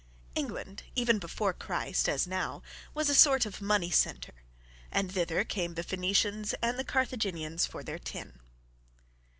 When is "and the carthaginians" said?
6.59-7.67